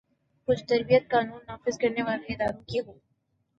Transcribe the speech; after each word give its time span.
کچھ 0.47 0.63
تربیت 0.65 1.03
قانون 1.11 1.39
نافذ 1.47 1.77
کرنے 1.77 2.01
والے 2.03 2.33
اداروں 2.33 2.61
کی 2.63 2.79
ہو۔ 2.79 2.93